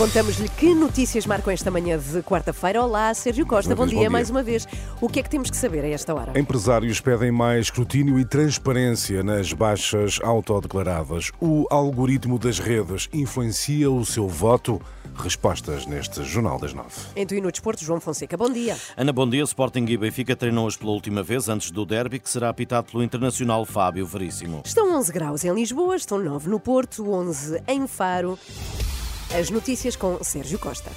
Contamos-lhe 0.00 0.48
que 0.48 0.74
notícias 0.74 1.26
marcam 1.26 1.52
esta 1.52 1.70
manhã 1.70 1.98
de 1.98 2.22
quarta-feira. 2.22 2.82
Olá, 2.82 3.12
Sérgio 3.12 3.44
Costa, 3.44 3.76
bom 3.76 3.82
vez, 3.82 3.90
dia, 3.90 3.98
bom 3.98 4.00
dia. 4.04 4.10
mais 4.10 4.30
uma 4.30 4.42
vez. 4.42 4.66
O 4.98 5.10
que 5.10 5.20
é 5.20 5.22
que 5.22 5.28
temos 5.28 5.50
que 5.50 5.56
saber 5.58 5.84
a 5.84 5.88
esta 5.88 6.14
hora? 6.14 6.40
Empresários 6.40 7.02
pedem 7.02 7.30
mais 7.30 7.66
escrutínio 7.66 8.18
e 8.18 8.24
transparência 8.24 9.22
nas 9.22 9.52
baixas 9.52 10.18
autodeclaradas. 10.22 11.30
O 11.38 11.66
algoritmo 11.68 12.38
das 12.38 12.58
redes 12.58 13.10
influencia 13.12 13.90
o 13.90 14.02
seu 14.06 14.26
voto? 14.26 14.80
Respostas 15.14 15.84
neste 15.84 16.24
Jornal 16.24 16.58
das 16.58 16.72
Nove. 16.72 16.94
Em 17.14 17.26
e 17.30 17.40
no 17.42 17.52
Desporto, 17.52 17.84
João 17.84 18.00
Fonseca, 18.00 18.38
bom 18.38 18.50
dia. 18.50 18.78
Ana, 18.96 19.12
bom 19.12 19.28
dia. 19.28 19.42
Sporting 19.42 19.84
e 19.86 19.98
Benfica 19.98 20.34
treinam 20.34 20.64
hoje 20.64 20.78
pela 20.78 20.92
última 20.92 21.22
vez 21.22 21.46
antes 21.46 21.70
do 21.70 21.84
derby, 21.84 22.18
que 22.18 22.30
será 22.30 22.48
apitado 22.48 22.90
pelo 22.90 23.02
internacional 23.02 23.66
Fábio 23.66 24.06
Veríssimo. 24.06 24.62
Estão 24.64 24.96
11 24.96 25.12
graus 25.12 25.44
em 25.44 25.52
Lisboa, 25.52 25.94
estão 25.94 26.18
9 26.18 26.48
no 26.48 26.58
Porto, 26.58 27.06
11 27.06 27.62
em 27.68 27.86
Faro. 27.86 28.38
As 29.32 29.48
notícias 29.48 29.94
com 29.94 30.22
Sérgio 30.24 30.58
Costa. 30.58 30.90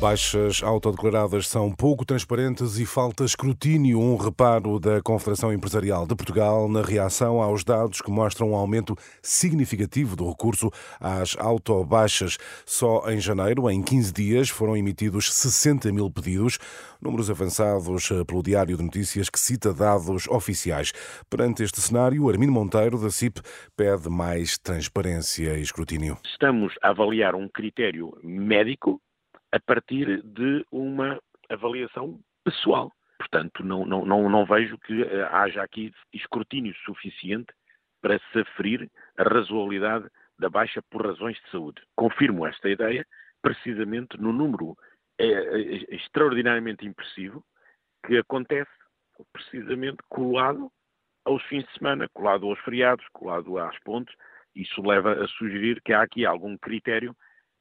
Baixas 0.00 0.62
autodeclaradas 0.62 1.46
são 1.46 1.70
pouco 1.70 2.06
transparentes 2.06 2.78
e 2.78 2.86
falta 2.86 3.22
escrutínio. 3.22 4.00
Um 4.00 4.16
reparo 4.16 4.80
da 4.80 5.02
Confederação 5.02 5.52
Empresarial 5.52 6.06
de 6.06 6.16
Portugal 6.16 6.66
na 6.70 6.80
reação 6.80 7.42
aos 7.42 7.62
dados 7.64 8.00
que 8.00 8.10
mostram 8.10 8.52
um 8.52 8.56
aumento 8.56 8.96
significativo 9.20 10.16
do 10.16 10.26
recurso 10.26 10.70
às 10.98 11.36
autobaixas. 11.38 12.38
Só 12.64 13.10
em 13.10 13.20
janeiro, 13.20 13.70
em 13.70 13.82
15 13.82 14.10
dias, 14.10 14.48
foram 14.48 14.74
emitidos 14.74 15.30
60 15.34 15.92
mil 15.92 16.10
pedidos, 16.10 16.58
números 16.98 17.28
avançados 17.28 18.08
pelo 18.26 18.42
Diário 18.42 18.78
de 18.78 18.82
Notícias 18.82 19.28
que 19.28 19.38
cita 19.38 19.74
dados 19.74 20.26
oficiais. 20.28 20.92
Perante 21.28 21.62
este 21.62 21.78
cenário, 21.78 22.26
Armindo 22.26 22.52
Monteiro, 22.52 22.98
da 22.98 23.10
CIP, 23.10 23.42
pede 23.76 24.08
mais 24.08 24.56
transparência 24.56 25.58
e 25.58 25.60
escrutínio. 25.60 26.16
Estamos 26.24 26.72
a 26.82 26.88
avaliar 26.88 27.34
um 27.34 27.46
critério 27.46 28.16
médico 28.24 28.98
a 29.52 29.60
partir 29.60 30.22
de 30.22 30.64
uma 30.70 31.20
avaliação 31.48 32.18
pessoal. 32.44 32.92
Portanto, 33.18 33.62
não, 33.62 33.84
não, 33.84 34.04
não, 34.04 34.30
não 34.30 34.46
vejo 34.46 34.78
que 34.78 35.02
eh, 35.02 35.28
haja 35.30 35.62
aqui 35.62 35.92
escrutínio 36.12 36.74
suficiente 36.84 37.52
para 38.00 38.18
se 38.18 38.40
aferir 38.40 38.90
a 39.18 39.22
razoabilidade 39.24 40.08
da 40.38 40.48
baixa 40.48 40.80
por 40.90 41.06
razões 41.06 41.36
de 41.36 41.50
saúde. 41.50 41.82
Confirmo 41.94 42.46
esta 42.46 42.68
ideia 42.68 43.06
precisamente 43.42 44.18
no 44.18 44.32
número 44.32 44.76
eh, 45.18 45.26
eh, 45.26 45.94
extraordinariamente 45.94 46.86
impressivo 46.86 47.44
que 48.06 48.16
acontece 48.16 48.70
precisamente 49.32 49.98
colado 50.08 50.72
aos 51.26 51.42
fins 51.44 51.66
de 51.66 51.72
semana, 51.78 52.08
colado 52.14 52.46
aos 52.46 52.58
feriados, 52.60 53.06
colado 53.12 53.58
às 53.58 53.78
pontes. 53.80 54.14
Isso 54.54 54.80
leva 54.80 55.12
a 55.12 55.28
sugerir 55.28 55.82
que 55.82 55.92
há 55.92 56.02
aqui 56.02 56.24
algum 56.24 56.56
critério 56.56 57.14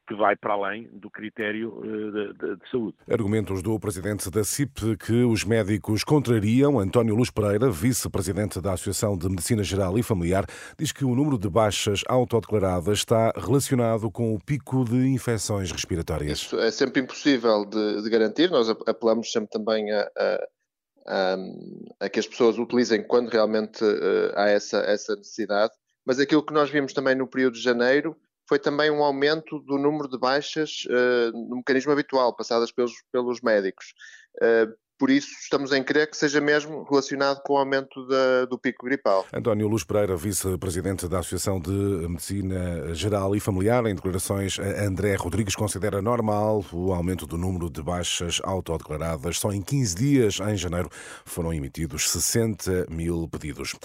que 0.10 0.16
vai 0.16 0.36
para 0.36 0.56
além 0.56 0.90
do 0.92 1.08
critério 1.08 1.72
uh, 1.78 2.12
de, 2.12 2.34
de, 2.34 2.56
de, 2.56 2.72
saúde. 2.72 2.98
Argumentos 3.08 3.62
do 3.62 3.80
presidente 3.80 4.32
da 4.32 4.44
CIP 4.44 4.98
que 4.98 5.24
os 5.24 5.44
médicos 5.44 6.04
contrariam. 6.04 6.80
António 6.80 7.14
Luz 7.14 7.30
Pereira, 7.30 7.70
vice-presidente 7.70 8.60
da 8.60 8.74
Associação 8.74 9.16
de 9.16 9.30
Medicina 9.30 9.64
Geral 9.64 10.00
e 10.00 10.04
Familiar, 10.04 10.48
diz 10.80 10.92
que 10.92 11.06
o 11.06 11.14
número 11.14 11.38
de 11.38 11.48
baixas 11.48 12.02
autodeclaradas 12.08 12.98
está 12.98 13.32
relacionado 13.38 14.10
com 14.10 14.34
o 14.34 14.44
pico 14.44 14.84
de 14.84 15.10
infecções 15.10 15.72
respiratórias. 15.72 16.40
Isso 16.40 16.60
é 16.60 16.72
sempre 16.72 17.02
impossível 17.02 17.64
de, 17.64 18.02
de 18.02 18.10
garantir. 18.10 18.50
Nós 18.50 18.68
apelamos 18.68 19.32
sempre 19.32 19.52
também 19.52 19.92
a, 19.92 20.10
a, 20.18 20.48
a, 21.06 21.38
a, 22.00 22.10
que 22.10 22.20
as 22.20 22.26
pessoas 22.26 22.58
utilizem 22.58 23.04
quando 23.04 23.30
realmente 23.30 23.84
uh, 23.84 24.34
há 24.34 24.50
essa, 24.50 24.78
essa 24.80 25.16
necessidade. 25.16 25.72
Mas 26.04 26.20
aquilo 26.20 26.44
que 26.44 26.54
nós 26.54 26.72
vimos 26.72 26.94
também 26.94 27.14
no 27.14 27.28
período 27.28 27.54
de 27.54 27.62
janeiro 27.62 28.18
foi 28.50 28.58
também 28.58 28.90
um 28.90 29.04
aumento 29.04 29.60
do 29.60 29.78
número 29.78 30.10
de 30.10 30.18
baixas 30.18 30.84
uh, 30.88 31.32
no 31.32 31.58
mecanismo 31.58 31.92
habitual, 31.92 32.36
passadas 32.36 32.72
pelos, 32.72 32.94
pelos 33.12 33.42
médicos. 33.42 33.94
Uh, 34.42 34.76
por 35.00 35.10
isso, 35.10 35.30
estamos 35.42 35.72
em 35.72 35.82
crer 35.82 36.12
que 36.12 36.18
seja 36.18 36.42
mesmo 36.42 36.84
relacionado 36.84 37.42
com 37.44 37.54
o 37.54 37.58
aumento 37.58 38.06
da, 38.06 38.44
do 38.44 38.58
pico 38.58 38.86
gripal. 38.86 39.26
António 39.34 39.66
Luz 39.66 39.86
Pereira, 39.86 40.18
vice-presidente 40.18 41.08
da 41.08 41.20
Associação 41.20 41.58
de 41.58 41.72
Medicina 41.72 42.94
Geral 42.94 43.34
e 43.34 43.40
Familiar, 43.40 43.86
em 43.86 43.96
declarações 43.96 44.60
a 44.60 44.84
André 44.84 45.16
Rodrigues, 45.16 45.56
considera 45.56 46.02
normal 46.02 46.66
o 46.74 46.92
aumento 46.92 47.26
do 47.26 47.38
número 47.38 47.70
de 47.70 47.82
baixas 47.82 48.42
autodeclaradas. 48.44 49.40
Só 49.40 49.54
em 49.54 49.62
15 49.62 49.96
dias, 49.96 50.40
em 50.42 50.58
janeiro, 50.58 50.90
foram 51.24 51.54
emitidos 51.54 52.10
60 52.10 52.88
mil 52.90 53.26
pedidos. 53.30 53.76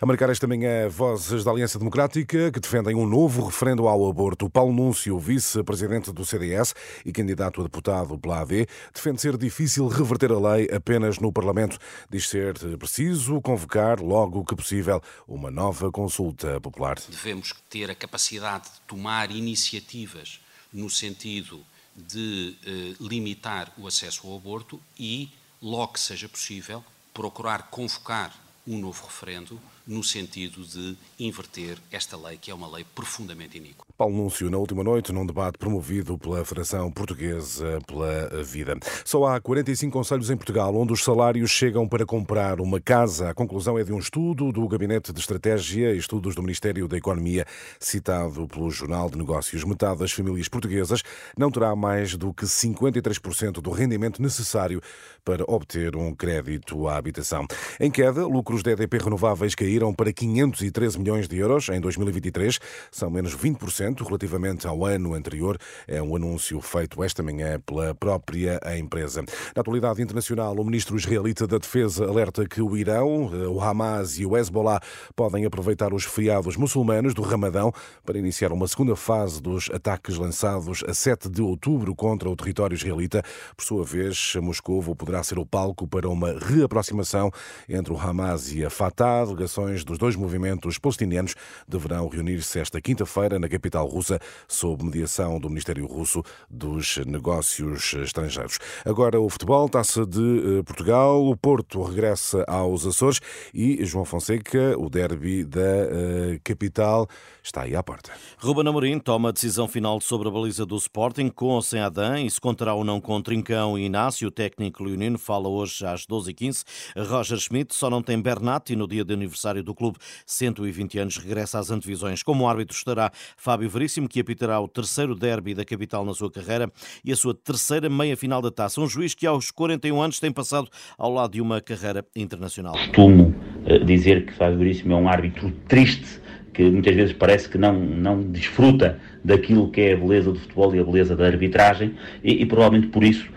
A 0.00 0.06
marcar 0.06 0.30
esta 0.30 0.46
manhã, 0.46 0.88
vozes 0.88 1.44
da 1.44 1.50
Aliança 1.50 1.78
Democrática 1.78 2.50
que 2.50 2.58
defendem 2.58 2.96
um 2.96 3.06
novo 3.06 3.44
referendo 3.44 3.86
ao 3.86 4.08
aborto. 4.08 4.48
Paulo 4.48 4.72
Núncio, 4.72 5.18
vice-presidente 5.18 6.10
do 6.10 6.24
CDS 6.24 6.74
e 7.04 7.12
candidato 7.12 7.60
a 7.60 7.64
deputado 7.64 8.18
pela 8.18 8.40
AD, 8.40 8.66
defende 8.94 9.20
ser 9.20 9.36
difícil 9.36 9.88
reverter 9.88 10.32
a 10.32 10.38
lei 10.38 10.53
apenas 10.74 11.18
no 11.18 11.32
Parlamento. 11.32 11.78
Diz 12.10 12.28
ser 12.28 12.54
preciso 12.78 13.40
convocar, 13.40 14.00
logo 14.00 14.44
que 14.44 14.56
possível, 14.56 15.02
uma 15.26 15.50
nova 15.50 15.90
consulta 15.90 16.60
popular. 16.60 16.98
Devemos 17.08 17.54
ter 17.68 17.90
a 17.90 17.94
capacidade 17.94 18.64
de 18.64 18.80
tomar 18.86 19.30
iniciativas 19.30 20.40
no 20.72 20.90
sentido 20.90 21.64
de 21.96 22.56
eh, 22.66 22.94
limitar 23.00 23.72
o 23.78 23.86
acesso 23.86 24.26
ao 24.26 24.36
aborto 24.36 24.80
e, 24.98 25.30
logo 25.62 25.92
que 25.92 26.00
seja 26.00 26.28
possível, 26.28 26.84
procurar 27.12 27.70
convocar 27.70 28.34
um 28.66 28.78
novo 28.78 29.04
referendo 29.04 29.60
no 29.86 30.02
sentido 30.02 30.64
de 30.64 30.96
inverter 31.18 31.78
esta 31.92 32.16
lei, 32.16 32.38
que 32.40 32.50
é 32.50 32.54
uma 32.54 32.70
lei 32.70 32.84
profundamente 32.94 33.58
iníqua. 33.58 33.84
Paulo 33.96 34.16
Núncio, 34.16 34.50
na 34.50 34.56
última 34.56 34.82
noite, 34.82 35.12
num 35.12 35.26
debate 35.26 35.58
promovido 35.58 36.18
pela 36.18 36.44
Federação 36.44 36.90
Portuguesa 36.90 37.78
pela 37.86 38.42
Vida. 38.42 38.76
Só 39.04 39.26
há 39.26 39.40
45 39.40 39.92
conselhos 39.92 40.30
em 40.30 40.36
Portugal 40.36 40.74
onde 40.74 40.92
os 40.92 41.04
salários 41.04 41.50
chegam 41.50 41.86
para 41.86 42.06
comprar 42.06 42.60
uma 42.60 42.80
casa. 42.80 43.30
A 43.30 43.34
conclusão 43.34 43.78
é 43.78 43.84
de 43.84 43.92
um 43.92 43.98
estudo 43.98 44.50
do 44.50 44.66
Gabinete 44.66 45.12
de 45.12 45.20
Estratégia 45.20 45.92
e 45.92 45.98
Estudos 45.98 46.34
do 46.34 46.42
Ministério 46.42 46.88
da 46.88 46.96
Economia, 46.96 47.46
citado 47.78 48.48
pelo 48.48 48.70
Jornal 48.70 49.10
de 49.10 49.18
Negócios. 49.18 49.62
Metade 49.64 50.00
das 50.00 50.12
famílias 50.12 50.48
portuguesas 50.48 51.02
não 51.36 51.50
terá 51.50 51.76
mais 51.76 52.16
do 52.16 52.32
que 52.32 52.46
53% 52.46 53.60
do 53.60 53.70
rendimento 53.70 54.20
necessário 54.20 54.80
para 55.24 55.44
obter 55.46 55.94
um 55.94 56.14
crédito 56.14 56.88
à 56.88 56.96
habitação. 56.96 57.46
Em 57.78 57.90
queda, 57.90 58.26
lucros 58.26 58.62
da 58.62 58.72
EDP 58.72 58.98
Renováveis 58.98 59.54
caíram 59.54 59.73
para 59.96 60.12
513 60.12 60.98
milhões 60.98 61.26
de 61.26 61.36
euros 61.36 61.68
em 61.68 61.80
2023, 61.80 62.60
são 62.90 63.10
menos 63.10 63.36
20% 63.36 64.04
relativamente 64.04 64.66
ao 64.66 64.84
ano 64.84 65.14
anterior. 65.14 65.58
É 65.88 66.00
um 66.00 66.14
anúncio 66.14 66.60
feito 66.60 67.02
esta 67.02 67.22
manhã 67.22 67.58
pela 67.60 67.94
própria 67.94 68.60
empresa. 68.78 69.22
Na 69.54 69.60
atualidade 69.60 70.00
internacional, 70.00 70.54
o 70.54 70.64
ministro 70.64 70.96
israelita 70.96 71.46
da 71.46 71.58
Defesa 71.58 72.04
alerta 72.06 72.46
que 72.46 72.62
o 72.62 72.76
Irão, 72.76 73.26
o 73.50 73.60
Hamas 73.60 74.18
e 74.18 74.24
o 74.24 74.36
Hezbollah 74.36 74.80
podem 75.16 75.44
aproveitar 75.44 75.92
os 75.92 76.04
feriados 76.04 76.56
muçulmanos 76.56 77.12
do 77.12 77.22
Ramadão 77.22 77.72
para 78.04 78.18
iniciar 78.18 78.52
uma 78.52 78.68
segunda 78.68 78.94
fase 78.94 79.42
dos 79.42 79.68
ataques 79.72 80.16
lançados 80.16 80.84
a 80.86 80.94
7 80.94 81.28
de 81.28 81.42
outubro 81.42 81.94
contra 81.94 82.30
o 82.30 82.36
território 82.36 82.74
israelita. 82.74 83.22
Por 83.56 83.64
sua 83.64 83.84
vez, 83.84 84.34
Moscou 84.36 84.82
poderá 84.94 85.22
ser 85.22 85.38
o 85.38 85.44
palco 85.44 85.86
para 85.88 86.08
uma 86.08 86.38
reaproximação 86.38 87.30
entre 87.68 87.92
o 87.92 87.98
Hamas 87.98 88.52
e 88.52 88.64
a 88.64 88.70
Fatah. 88.70 89.24
Delegações 89.24 89.63
dos 89.84 89.98
dois 89.98 90.16
movimentos 90.16 90.78
palestinianos 90.78 91.34
deverão 91.66 92.08
reunir-se 92.08 92.58
esta 92.58 92.80
quinta-feira 92.80 93.38
na 93.38 93.48
capital 93.48 93.86
russa, 93.86 94.18
sob 94.46 94.84
mediação 94.84 95.38
do 95.38 95.48
Ministério 95.48 95.86
Russo 95.86 96.22
dos 96.50 96.98
Negócios 97.06 97.94
Estrangeiros. 97.94 98.58
Agora 98.84 99.20
o 99.20 99.28
futebol, 99.28 99.68
taça 99.68 100.06
de 100.06 100.62
Portugal, 100.66 101.24
o 101.24 101.36
Porto 101.36 101.82
regressa 101.82 102.44
aos 102.46 102.86
Açores 102.86 103.20
e 103.52 103.84
João 103.84 104.04
Fonseca, 104.04 104.78
o 104.78 104.88
derby 104.90 105.44
da 105.44 105.60
uh, 105.60 106.40
capital, 106.42 107.08
está 107.42 107.62
aí 107.62 107.74
à 107.74 107.82
porta. 107.82 108.10
Ruben 108.38 108.68
Amorim 108.68 108.98
toma 108.98 109.28
a 109.28 109.32
decisão 109.32 109.68
final 109.68 110.00
sobre 110.00 110.28
a 110.28 110.30
baliza 110.30 110.66
do 110.66 110.76
Sporting, 110.76 111.28
com 111.28 111.46
ou 111.46 111.62
sem 111.62 111.80
Adã, 111.80 112.20
e 112.20 112.30
se 112.30 112.40
contará 112.40 112.74
ou 112.74 112.84
não 112.84 113.00
com 113.00 113.20
Trincão 113.20 113.78
e 113.78 113.84
Inácio, 113.84 114.28
o 114.28 114.30
técnico 114.30 114.82
leonino, 114.82 115.18
fala 115.18 115.48
hoje 115.48 115.84
às 115.86 116.06
12h15. 116.06 116.64
Roger 117.08 117.38
Schmidt 117.38 117.74
só 117.74 117.88
não 117.88 118.02
tem 118.02 118.20
Bernat 118.20 118.72
e 118.72 118.76
no 118.76 118.86
dia 118.86 119.04
de 119.04 119.14
aniversário 119.14 119.53
aniversário 119.54 119.62
do 119.62 119.74
clube, 119.74 119.98
120 120.26 120.98
anos, 120.98 121.16
regressa 121.16 121.58
às 121.58 121.70
antevisões. 121.70 122.22
Como 122.22 122.48
árbitro 122.48 122.76
estará 122.76 123.10
Fábio 123.36 123.68
Veríssimo, 123.68 124.08
que 124.08 124.20
apitará 124.20 124.60
o 124.60 124.68
terceiro 124.68 125.14
derby 125.14 125.54
da 125.54 125.64
capital 125.64 126.04
na 126.04 126.14
sua 126.14 126.30
carreira 126.30 126.70
e 127.04 127.12
a 127.12 127.16
sua 127.16 127.34
terceira 127.34 127.88
meia-final 127.88 128.42
da 128.42 128.50
taça. 128.50 128.80
Um 128.80 128.88
juiz 128.88 129.14
que 129.14 129.26
aos 129.26 129.50
41 129.50 130.00
anos 130.00 130.20
tem 130.20 130.32
passado 130.32 130.68
ao 130.98 131.12
lado 131.12 131.32
de 131.32 131.40
uma 131.40 131.60
carreira 131.60 132.04
internacional. 132.16 132.72
Costumo 132.72 133.34
eh, 133.66 133.78
dizer 133.78 134.26
que 134.26 134.32
Fábio 134.32 134.58
Veríssimo 134.58 134.94
é 134.94 134.96
um 134.96 135.08
árbitro 135.08 135.50
triste, 135.68 136.20
que 136.52 136.62
muitas 136.70 136.94
vezes 136.94 137.12
parece 137.12 137.48
que 137.48 137.58
não, 137.58 137.72
não 137.72 138.20
desfruta 138.22 139.00
daquilo 139.24 139.70
que 139.70 139.80
é 139.80 139.92
a 139.94 139.96
beleza 139.96 140.32
do 140.32 140.38
futebol 140.38 140.74
e 140.74 140.78
a 140.78 140.84
beleza 140.84 141.16
da 141.16 141.26
arbitragem, 141.26 141.94
e, 142.22 142.42
e 142.42 142.46
provavelmente 142.46 142.88
por 142.88 143.02
isso 143.02 143.28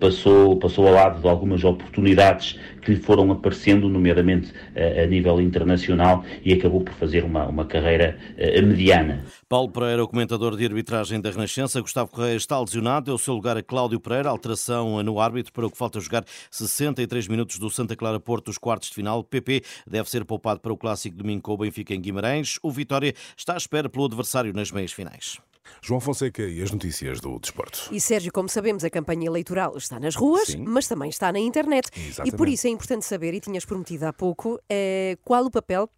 passou, 0.00 0.56
passou 0.56 0.86
ao 0.86 0.94
lado 0.94 1.20
de 1.20 1.28
algumas 1.28 1.64
oportunidades 1.64 2.58
que 2.84 2.92
lhe 2.92 3.00
foram 3.00 3.30
aparecendo, 3.32 3.88
nomeadamente 3.88 4.52
eh, 4.74 5.02
a 5.02 5.06
nível 5.06 5.40
internacional, 5.40 6.24
e 6.44 6.52
acabou 6.52 6.82
por 6.82 6.92
fazer 6.94 7.24
uma, 7.24 7.46
uma 7.46 7.64
carreira 7.64 8.18
eh, 8.36 8.60
mediana. 8.60 9.24
Paulo 9.48 9.70
Pereira, 9.70 10.04
o 10.04 10.08
comentador 10.08 10.56
de 10.56 10.64
arbitragem 10.64 11.20
da 11.20 11.30
Renascença, 11.30 11.80
Gustavo 11.80 12.10
Correia 12.10 12.36
está 12.36 12.60
lesionado, 12.60 13.06
deu 13.06 13.14
o 13.14 13.18
seu 13.18 13.34
lugar 13.34 13.56
a 13.56 13.62
Cláudio 13.62 13.98
Pereira, 13.98 14.28
alteração 14.28 15.02
no 15.02 15.18
árbitro 15.18 15.52
para 15.52 15.66
o 15.66 15.70
que 15.70 15.78
falta 15.78 15.98
jogar 15.98 16.24
63 16.50 17.26
minutos 17.28 17.58
do 17.58 17.70
Santa 17.70 17.96
Clara 17.96 18.20
Porto, 18.20 18.50
os 18.50 18.58
quartos 18.58 18.88
de 18.90 18.94
final. 18.94 19.24
PP 19.24 19.62
deve 19.86 20.08
ser 20.10 20.24
poupado 20.24 20.60
para 20.60 20.72
o 20.72 20.76
clássico 20.76 21.16
domingo 21.16 21.42
com 21.42 21.52
o 21.52 21.56
Benfica 21.56 21.94
em 21.94 22.00
Guimarães. 22.00 22.58
O 22.62 22.70
Vitória 22.70 23.14
está 23.36 23.54
à 23.54 23.56
espera 23.56 23.88
pelo 23.88 24.04
adversário 24.04 24.52
nas 24.52 24.70
meias 24.70 24.92
finais. 24.92 25.38
João 25.82 26.00
Fonseca 26.00 26.42
e 26.42 26.62
as 26.62 26.70
notícias 26.70 27.20
do 27.20 27.38
desporto. 27.38 27.88
E 27.90 28.00
Sérgio, 28.00 28.32
como 28.32 28.48
sabemos, 28.48 28.84
a 28.84 28.90
campanha 28.90 29.26
eleitoral 29.26 29.76
está 29.76 29.98
nas 29.98 30.14
ruas, 30.14 30.48
Sim. 30.48 30.64
mas 30.66 30.86
também 30.86 31.10
está 31.10 31.32
na 31.32 31.38
internet. 31.38 31.88
Exatamente. 31.96 32.34
E 32.34 32.36
por 32.36 32.48
isso 32.48 32.66
é 32.66 32.70
importante 32.70 33.04
saber, 33.04 33.34
e 33.34 33.40
tinhas 33.40 33.64
prometido 33.64 34.06
há 34.06 34.12
pouco, 34.12 34.60
eh, 34.68 35.16
qual 35.24 35.44
o 35.44 35.50
papel 35.50 35.88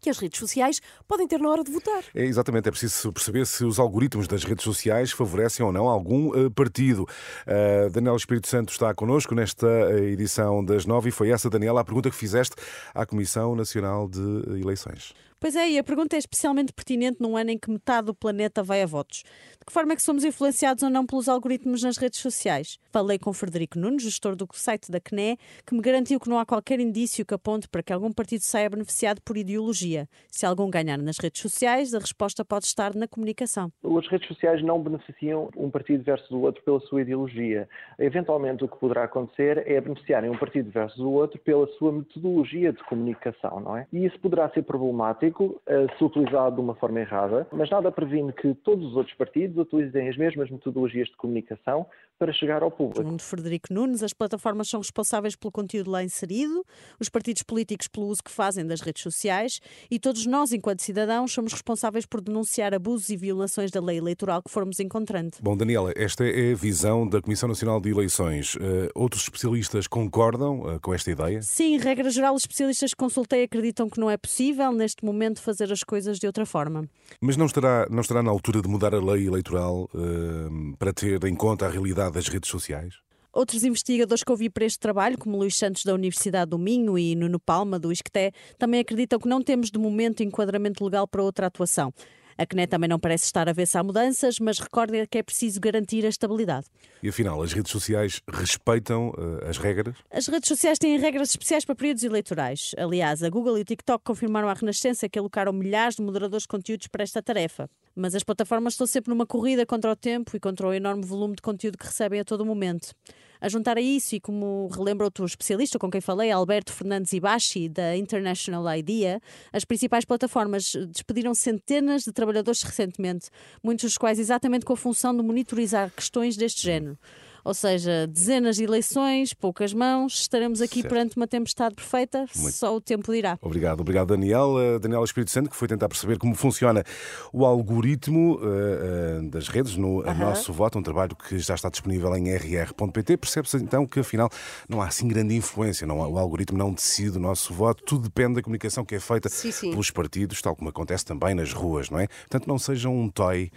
que 0.00 0.10
as 0.10 0.18
redes 0.18 0.38
sociais 0.38 0.80
podem 1.06 1.26
ter 1.26 1.40
na 1.40 1.48
hora 1.48 1.64
de 1.64 1.70
votar. 1.70 2.04
É 2.14 2.24
exatamente, 2.24 2.68
é 2.68 2.70
preciso 2.70 3.12
perceber 3.12 3.46
se 3.46 3.64
os 3.64 3.78
algoritmos 3.78 4.28
das 4.28 4.44
redes 4.44 4.64
sociais 4.64 5.10
favorecem 5.10 5.64
ou 5.64 5.72
não 5.72 5.88
algum 5.88 6.34
eh, 6.34 6.50
partido. 6.50 7.02
Uh, 7.46 7.90
Daniel 7.90 8.16
Espírito 8.16 8.48
Santo 8.48 8.70
está 8.70 8.94
connosco 8.94 9.34
nesta 9.34 9.66
edição 10.00 10.64
das 10.64 10.86
nove 10.86 11.08
e 11.08 11.12
foi 11.12 11.30
essa, 11.30 11.50
Daniela, 11.50 11.80
a 11.80 11.84
pergunta 11.84 12.10
que 12.10 12.16
fizeste 12.16 12.54
à 12.94 13.04
Comissão 13.04 13.54
Nacional 13.54 14.08
de 14.08 14.60
Eleições. 14.60 15.14
Pois 15.40 15.54
é, 15.54 15.70
e 15.70 15.78
a 15.78 15.84
pergunta 15.84 16.16
é 16.16 16.18
especialmente 16.18 16.72
pertinente 16.72 17.18
num 17.20 17.36
ano 17.36 17.50
em 17.50 17.58
que 17.58 17.70
metade 17.70 18.06
do 18.06 18.14
planeta 18.14 18.60
vai 18.60 18.82
a 18.82 18.86
votos. 18.86 19.22
De 19.56 19.64
que 19.64 19.72
forma 19.72 19.92
é 19.92 19.96
que 19.96 20.02
somos 20.02 20.24
influenciados 20.24 20.82
ou 20.82 20.90
não 20.90 21.06
pelos 21.06 21.28
algoritmos 21.28 21.84
nas 21.84 21.96
redes 21.96 22.18
sociais? 22.18 22.76
Falei 22.90 23.20
com 23.20 23.32
Frederico 23.32 23.78
Nunes, 23.78 24.02
gestor 24.02 24.34
do 24.34 24.48
site 24.52 24.90
da 24.90 24.98
CNE, 24.98 25.38
que 25.64 25.76
me 25.76 25.80
garantiu 25.80 26.18
que 26.18 26.28
não 26.28 26.40
há 26.40 26.44
qualquer 26.44 26.80
indício 26.80 27.24
que 27.24 27.34
aponte 27.34 27.68
para 27.68 27.84
que 27.84 27.92
algum 27.92 28.10
partido 28.10 28.40
saia 28.40 28.68
beneficiado 28.68 29.20
por 29.22 29.36
ideologia. 29.36 30.08
Se 30.28 30.44
algum 30.44 30.68
ganhar 30.68 30.98
nas 30.98 31.18
redes 31.18 31.40
sociais, 31.40 31.94
a 31.94 32.00
resposta 32.00 32.44
pode 32.44 32.64
estar 32.64 32.96
na 32.96 33.06
comunicação. 33.06 33.70
As 33.84 34.08
redes 34.08 34.26
sociais 34.26 34.60
não 34.64 34.82
beneficiam 34.82 35.50
um 35.56 35.70
partido 35.70 36.02
versus 36.02 36.30
o 36.32 36.40
outro 36.40 36.64
pela 36.64 36.80
sua 36.80 37.02
ideologia. 37.02 37.68
Eventualmente, 37.96 38.64
o 38.64 38.68
que 38.68 38.76
poderá 38.76 39.04
acontecer 39.04 39.62
é 39.70 39.80
beneficiarem 39.80 40.30
um 40.30 40.36
partido 40.36 40.68
versus 40.72 40.98
o 40.98 41.10
outro 41.10 41.38
pela 41.38 41.68
sua 41.78 41.92
metodologia 41.92 42.72
de 42.72 42.82
comunicação, 42.84 43.60
não 43.60 43.76
é? 43.76 43.86
E 43.92 44.04
isso 44.04 44.18
poderá 44.18 44.50
ser 44.50 44.62
problemático 44.62 45.27
eh, 45.66 45.86
se 45.96 46.04
utilizado 46.04 46.56
de 46.56 46.60
uma 46.60 46.74
forma 46.74 47.00
errada, 47.00 47.46
mas 47.52 47.70
nada 47.70 47.90
previne 47.90 48.32
que 48.32 48.54
todos 48.54 48.86
os 48.86 48.96
outros 48.96 49.16
partidos 49.16 49.56
utilizem 49.58 50.08
as 50.08 50.16
mesmas 50.16 50.50
metodologias 50.50 51.08
de 51.08 51.16
comunicação 51.16 51.86
para 52.18 52.32
chegar 52.32 52.62
ao 52.62 52.70
público. 52.70 52.98
Segundo 52.98 53.22
Frederico 53.22 53.72
Nunes, 53.72 54.02
as 54.02 54.12
plataformas 54.12 54.68
são 54.68 54.80
responsáveis 54.80 55.36
pelo 55.36 55.52
conteúdo 55.52 55.90
lá 55.90 56.02
inserido, 56.02 56.64
os 57.00 57.08
partidos 57.08 57.42
políticos 57.42 57.86
pelo 57.86 58.06
uso 58.06 58.22
que 58.22 58.30
fazem 58.30 58.66
das 58.66 58.80
redes 58.80 59.02
sociais 59.02 59.60
e 59.90 59.98
todos 59.98 60.26
nós, 60.26 60.52
enquanto 60.52 60.82
cidadãos, 60.82 61.32
somos 61.32 61.52
responsáveis 61.52 62.04
por 62.04 62.20
denunciar 62.20 62.74
abusos 62.74 63.10
e 63.10 63.16
violações 63.16 63.70
da 63.70 63.80
lei 63.80 63.98
eleitoral 63.98 64.42
que 64.42 64.50
formos 64.50 64.80
encontrando. 64.80 65.36
Bom, 65.40 65.56
Daniela, 65.56 65.92
esta 65.96 66.24
é 66.24 66.52
a 66.52 66.56
visão 66.56 67.08
da 67.08 67.22
Comissão 67.22 67.48
Nacional 67.48 67.80
de 67.80 67.90
Eleições. 67.90 68.54
Uh, 68.56 68.88
outros 68.94 69.22
especialistas 69.22 69.86
concordam 69.86 70.60
uh, 70.60 70.80
com 70.80 70.92
esta 70.92 71.10
ideia? 71.10 71.40
Sim, 71.42 71.78
regra 71.78 72.10
geral, 72.10 72.34
os 72.34 72.42
especialistas 72.42 72.90
que 72.90 72.96
consultei 72.96 73.44
acreditam 73.44 73.88
que 73.88 74.00
não 74.00 74.10
é 74.10 74.16
possível, 74.16 74.72
neste 74.72 75.04
momento, 75.04 75.40
fazer 75.40 75.72
as 75.72 75.84
coisas 75.84 76.18
de 76.18 76.26
outra 76.26 76.44
forma. 76.44 76.88
Mas 77.20 77.36
não 77.36 77.46
estará, 77.46 77.86
não 77.90 78.00
estará 78.00 78.22
na 78.22 78.30
altura 78.30 78.60
de 78.60 78.68
mudar 78.68 78.94
a 78.94 79.00
lei 79.00 79.26
eleitoral 79.26 79.88
uh, 79.94 80.76
para 80.78 80.92
ter 80.92 81.22
em 81.24 81.34
conta 81.34 81.66
a 81.66 81.68
realidade 81.68 82.07
das 82.10 82.28
redes 82.28 82.50
sociais? 82.50 82.94
Outros 83.32 83.62
investigadores 83.62 84.24
que 84.24 84.32
ouvi 84.32 84.48
para 84.48 84.64
este 84.64 84.78
trabalho, 84.78 85.18
como 85.18 85.36
Luís 85.36 85.56
Santos 85.56 85.84
da 85.84 85.94
Universidade 85.94 86.50
do 86.50 86.58
Minho 86.58 86.98
e 86.98 87.14
Nuno 87.14 87.38
Palma 87.38 87.78
do 87.78 87.92
ISCTE, 87.92 88.32
também 88.58 88.80
acreditam 88.80 89.18
que 89.18 89.28
não 89.28 89.42
temos 89.42 89.70
de 89.70 89.78
momento 89.78 90.22
enquadramento 90.22 90.82
legal 90.84 91.06
para 91.06 91.22
outra 91.22 91.46
atuação. 91.46 91.92
A 92.38 92.46
CNE 92.46 92.68
também 92.68 92.88
não 92.88 93.00
parece 93.00 93.24
estar 93.24 93.48
a 93.48 93.52
ver 93.52 93.66
se 93.66 93.76
há 93.76 93.82
mudanças, 93.82 94.38
mas 94.38 94.60
recorda 94.60 95.04
que 95.08 95.18
é 95.18 95.22
preciso 95.24 95.60
garantir 95.60 96.06
a 96.06 96.08
estabilidade. 96.08 96.66
E 97.02 97.08
afinal, 97.08 97.42
as 97.42 97.52
redes 97.52 97.72
sociais 97.72 98.22
respeitam 98.30 99.08
uh, 99.08 99.44
as 99.48 99.58
regras? 99.58 99.96
As 100.08 100.28
redes 100.28 100.46
sociais 100.46 100.78
têm 100.78 100.96
regras 100.98 101.30
especiais 101.30 101.64
para 101.64 101.74
períodos 101.74 102.04
eleitorais. 102.04 102.76
Aliás, 102.78 103.24
a 103.24 103.28
Google 103.28 103.58
e 103.58 103.62
o 103.62 103.64
TikTok 103.64 104.04
confirmaram 104.04 104.48
à 104.48 104.54
Renascença 104.54 105.08
que 105.08 105.18
alocaram 105.18 105.52
milhares 105.52 105.96
de 105.96 106.02
moderadores 106.02 106.44
de 106.44 106.48
conteúdos 106.48 106.86
para 106.86 107.02
esta 107.02 107.20
tarefa. 107.20 107.68
Mas 107.92 108.14
as 108.14 108.22
plataformas 108.22 108.74
estão 108.74 108.86
sempre 108.86 109.10
numa 109.10 109.26
corrida 109.26 109.66
contra 109.66 109.90
o 109.90 109.96
tempo 109.96 110.36
e 110.36 110.38
contra 110.38 110.68
o 110.68 110.72
enorme 110.72 111.04
volume 111.04 111.34
de 111.34 111.42
conteúdo 111.42 111.76
que 111.76 111.86
recebem 111.86 112.20
a 112.20 112.24
todo 112.24 112.46
momento. 112.46 112.94
A 113.40 113.48
juntar 113.48 113.78
a 113.78 113.80
isso, 113.80 114.16
e 114.16 114.20
como 114.20 114.68
relembra 114.68 115.06
outro 115.06 115.24
especialista 115.24 115.78
com 115.78 115.90
quem 115.90 116.00
falei, 116.00 116.30
Alberto 116.30 116.72
Fernandes 116.72 117.12
Ibashi, 117.12 117.68
da 117.68 117.96
International 117.96 118.64
Idea, 118.76 119.20
as 119.52 119.64
principais 119.64 120.04
plataformas 120.04 120.72
despediram 120.90 121.34
centenas 121.34 122.02
de 122.02 122.12
trabalhadores 122.12 122.62
recentemente, 122.62 123.30
muitos 123.62 123.84
dos 123.84 123.98
quais 123.98 124.18
exatamente 124.18 124.64
com 124.64 124.72
a 124.72 124.76
função 124.76 125.16
de 125.16 125.22
monitorizar 125.22 125.90
questões 125.90 126.36
deste 126.36 126.62
género. 126.62 126.98
Ou 127.44 127.54
seja, 127.54 128.06
dezenas 128.06 128.56
de 128.56 128.64
eleições, 128.64 129.32
poucas 129.32 129.72
mãos, 129.72 130.20
estaremos 130.20 130.60
aqui 130.60 130.80
certo. 130.80 130.88
perante 130.88 131.16
uma 131.16 131.26
tempestade 131.26 131.74
perfeita, 131.74 132.26
Muito. 132.36 132.52
só 132.54 132.74
o 132.74 132.80
tempo 132.80 133.12
dirá. 133.12 133.38
Obrigado, 133.40 133.80
obrigado 133.80 134.08
Daniel. 134.08 134.54
Uh, 134.54 134.78
Daniel 134.78 135.04
Espírito 135.04 135.30
Santo, 135.30 135.50
que 135.50 135.56
foi 135.56 135.68
tentar 135.68 135.88
perceber 135.88 136.18
como 136.18 136.34
funciona 136.34 136.84
o 137.32 137.44
algoritmo 137.44 138.36
uh, 138.36 139.22
uh, 139.24 139.30
das 139.30 139.48
redes 139.48 139.76
no 139.76 140.02
-huh. 140.02 140.14
nosso 140.14 140.52
voto, 140.52 140.78
um 140.78 140.82
trabalho 140.82 141.14
que 141.16 141.38
já 141.38 141.54
está 141.54 141.68
disponível 141.68 142.14
em 142.16 142.34
rr.pt. 142.34 143.16
Percebe-se 143.16 143.56
então 143.56 143.86
que 143.86 144.00
afinal 144.00 144.28
não 144.68 144.82
há 144.82 144.86
assim 144.86 145.08
grande 145.08 145.34
influência, 145.34 145.86
não 145.86 146.02
há, 146.02 146.08
o 146.08 146.18
algoritmo 146.18 146.58
não 146.58 146.72
decide 146.72 147.16
o 147.16 147.20
nosso 147.20 147.52
voto, 147.52 147.82
tudo 147.84 148.04
depende 148.04 148.34
da 148.34 148.42
comunicação 148.42 148.84
que 148.84 148.94
é 148.94 149.00
feita 149.00 149.28
sim, 149.28 149.50
sim. 149.50 149.70
pelos 149.70 149.90
partidos, 149.90 150.40
tal 150.42 150.54
como 150.56 150.70
acontece 150.70 151.04
também 151.04 151.34
nas 151.34 151.52
ruas, 151.52 151.90
não 151.90 151.98
é? 151.98 152.06
Portanto, 152.06 152.46
não 152.46 152.58
seja 152.58 152.88
um 152.88 153.08
toy 153.08 153.50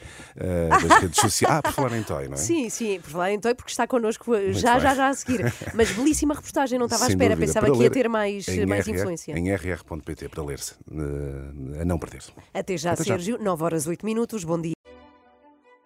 das 0.69 1.01
redes 1.01 1.19
sociais. 1.19 1.55
Ah, 1.57 1.61
por 1.61 1.71
falar 1.71 1.97
em 1.97 2.03
toy, 2.03 2.27
não 2.27 2.35
é? 2.35 2.37
Sim, 2.37 2.69
sim, 2.69 2.99
por 2.99 3.09
falar 3.09 3.31
em 3.31 3.39
toy, 3.39 3.53
porque 3.53 3.70
está 3.71 3.87
connosco 3.87 4.33
já, 4.51 4.79
já, 4.79 4.93
já 4.95 5.07
a 5.09 5.13
seguir. 5.13 5.41
Mas 5.73 5.91
belíssima 5.91 6.33
reportagem, 6.33 6.77
não 6.77 6.85
estava 6.85 7.05
à 7.05 7.07
espera, 7.07 7.35
dúvida. 7.35 7.47
pensava 7.47 7.65
Para 7.67 7.75
que 7.75 7.83
ia 7.83 7.89
ter 7.89 8.09
mais, 8.09 8.45
mais 8.67 8.87
RR, 8.87 8.95
influência. 8.95 9.37
Em 9.37 9.53
rr.pt 9.53 10.29
para 10.29 10.43
ler-se, 10.43 10.75
a 11.79 11.85
não 11.85 11.97
perder-se. 11.97 12.31
Até 12.53 12.77
já, 12.77 12.91
Até 12.91 13.03
Sérgio, 13.03 13.37
já. 13.37 13.43
9 13.43 13.63
horas 13.63 13.87
8 13.87 14.05
minutos, 14.05 14.43
bom 14.43 14.59
dia. 14.59 14.73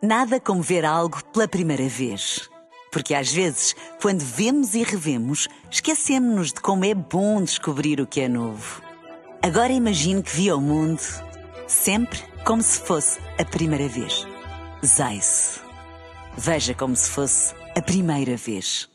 Nada 0.02 0.40
como 0.40 0.62
ver 0.62 0.86
algo 0.86 1.24
pela 1.34 1.48
primeira 1.48 1.88
vez. 1.88 2.50
Porque 2.92 3.14
às 3.14 3.32
vezes, 3.32 3.76
quando 4.02 4.22
vemos 4.22 4.74
e 4.74 4.84
revemos, 4.84 5.50
esquecemos-nos 5.70 6.54
de 6.54 6.62
como 6.62 6.86
é 6.86 6.94
bom 6.94 7.42
descobrir 7.44 8.00
o 8.00 8.08
que 8.08 8.22
é 8.22 8.30
novo. 8.30 8.82
Agora 9.42 9.74
imagine 9.74 10.24
que 10.24 10.34
viu 10.34 10.58
o 10.58 10.62
mundo 10.62 11.02
sempre 11.68 12.20
como 12.46 12.62
se 12.62 12.80
fosse 12.80 13.20
a 13.38 13.44
primeira 13.44 13.88
vez. 13.90 14.26
Zais. 14.86 15.60
Veja 16.38 16.74
como 16.74 16.96
se 16.96 17.10
fosse 17.10 17.54
a 17.76 17.82
primeira 17.82 18.38
vez. 18.38 18.90